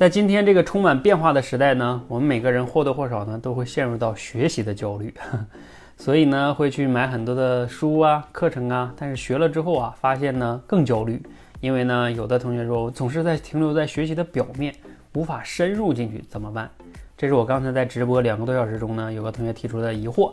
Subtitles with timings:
[0.00, 5.12] 在今天这个充满变化的时代呢，我们每个人或多或少呢都会陷入到学习的焦虑，
[5.98, 11.22] 所以呢会去买很多的书啊、课程啊，但是学了之后啊，发现呢更焦虑，
[11.60, 14.74] 因为呢有的同学说总是在停留在学习的表面，
[15.12, 16.70] 无法深入进去，怎么办？
[17.14, 20.32] 这是我刚才在直播两个多小时中呢，有个同学提出的疑惑，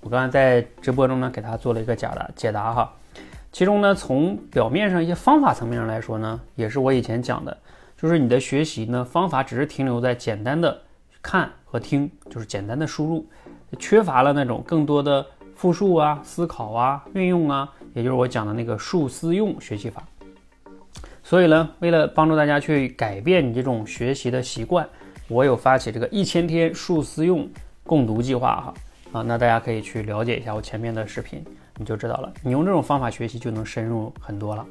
[0.00, 2.92] 我刚才在直播中呢给他做了一个解答解答哈。
[3.50, 7.58] 其中呢，从表面上一些方法层面上来说呢，也是我以前讲的。
[8.00, 10.80] 就是你的学习呢方法只是停留在简单的
[11.20, 13.26] 看和听，就是简单的输入，
[13.76, 20.00] 缺乏了那种更多的复述啊、思考啊、运用啊，也就是我讲的那个数思用学习法。
[21.24, 24.88] 所以呢，为了帮助大家去改变你这种学习的习惯，
[25.26, 27.50] 我有发起这个一千天数思用
[27.82, 28.74] 共读计划哈
[29.10, 31.44] 啊，那大家可以去了解一下我前面的视频，
[31.76, 32.32] 你就知道了。
[32.44, 34.64] 你用这种方法学习就能深入很多了。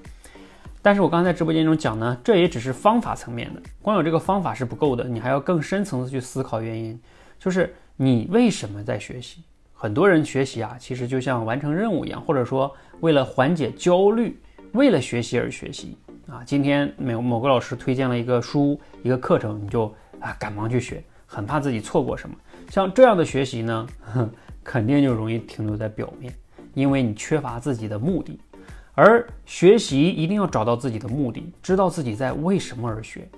[0.87, 6.97] 但是我刚才在直播间中讲呢，这也只是方法层面的，光有这个方法是不够的，你还要更深层次去思考原因，
[7.37, 9.43] 就是你为什么在学习？
[9.73, 14.39] 很多人学习啊，其实就像完成任务一样，或者说为了缓解焦虑，
[14.71, 16.41] 为了学习而学习啊。
[16.45, 22.33] 今天某某个老师推荐了一个书、一个课程，你就啊赶忙去学，很怕自己错过什么。
[22.69, 23.87] 像这样的学习呢，
[24.63, 26.33] 肯定就容易停留在表面，
[26.73, 28.39] 因为你缺乏自己的目的。
[28.97, 33.29] 而学习一定要找到自己的目的，知道自己在为什么而学。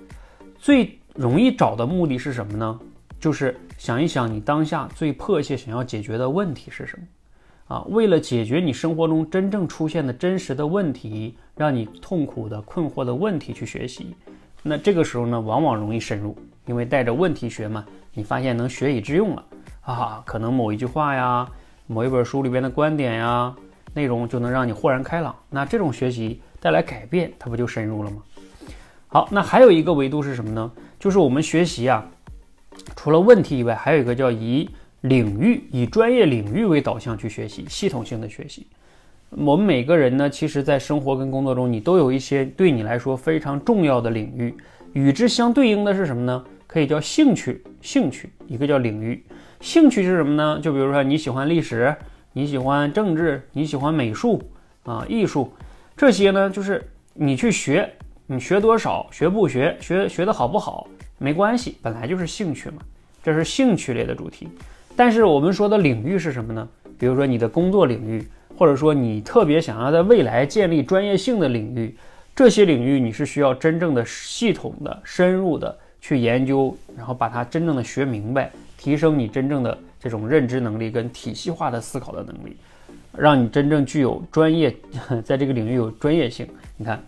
[0.58, 2.80] 最容易找的目的是什么呢？
[3.20, 7.82] 就是想一想你当下最迫切想要解决的问题是什么啊？
[7.90, 14.16] 为了解决你生活中真正出现的真实的问题，让你痛苦的困惑的问题去学习。
[14.64, 16.38] 那这个时候呢，往往容易深入，
[16.68, 19.46] 因为带着问题学嘛，你发现能学以致用了
[19.82, 20.24] 啊。
[20.26, 21.46] 可能某一句话呀，
[21.86, 23.54] 某一本书里边的观点呀。
[23.94, 28.18] 内容就能让你豁然开朗，那这种学习带来改变，它不就深入了吗？
[29.08, 30.72] 好，那还有一个维度是什么呢？
[31.00, 32.08] 就是我们学习啊，
[32.96, 34.70] 除了问题以外，还有一个叫以
[35.02, 38.68] 领域、以专业领域为导向去学习，系统性的学习。
[39.32, 44.56] 我们每个人呢，其实在生活跟工作中，你都有一些对你来说非常重要的领域，
[44.94, 46.46] 与之相对应的是什么呢？
[46.68, 49.24] 可以叫兴趣，兴趣一个叫领域，
[49.60, 50.60] 兴趣是什么呢？
[50.62, 51.96] 就比如说你喜欢历史。
[52.32, 54.42] 你喜欢政治，你喜欢美术
[54.84, 55.52] 啊，艺术
[55.98, 57.92] 这些呢，就是你去学，
[58.28, 62.78] 你学多少，学不学，学学的好不好没关系，本来就是兴趣嘛，
[63.24, 64.48] 这是兴趣类的主题。
[64.96, 66.68] 但是我们说的领域是什么呢？
[67.00, 68.24] 比如说你的工作领域，
[68.58, 71.96] 或者说你特别想要在未来建立专业性的领域，
[72.36, 79.78] 这些领域你是需要真正的系统的、深入的去研究，然后把它真正的学明白，提升你真正的。
[80.02, 82.56] 这种认知能力跟体系化的思考的能力，
[83.18, 84.74] 让你真正具有专业，
[85.26, 86.48] 在这个领域有专业性。
[86.78, 87.04] 你看，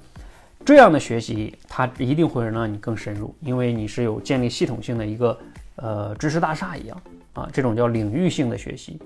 [0.66, 5.40] 这样的学习，它一定会让你更深入，因为你是有建立系统性的一个
[5.78, 7.02] 呃知识大厦一样
[7.32, 9.00] 啊，这种叫领域性的学习。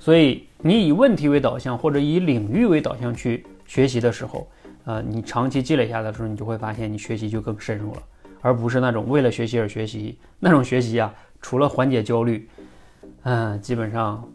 [0.00, 4.48] 所以你以问题为导向或者以领域为导向去学习的时候，
[4.86, 8.02] 呃，你长期积累下来的时候，你就会发现你学习就更深入了，
[8.40, 12.48] 而不是那种为了学习而学习那种学习啊，除了缓解焦虑。
[13.22, 14.26] 嗯，基本上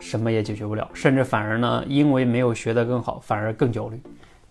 [0.00, 4.00] 什么也解决不了，甚至反而呢，因为没有学得更好，反而更焦虑。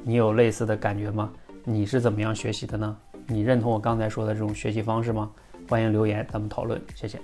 [0.03, 1.31] 你有类似的感觉吗？
[1.63, 2.97] 你是怎么样学习的呢？
[3.27, 5.31] 你认同我刚才说的这种学习方式吗？
[5.69, 7.19] 欢迎留言，咱们讨论，谢谢。